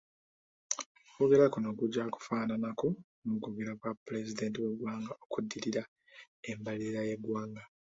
[1.07, 2.87] Okwogera kuno kujja kufaafananako
[3.23, 5.83] n'okwogera kwa Pulezidenti w'eggwanga okuddirira
[6.49, 7.63] embalirira y'eggwanga.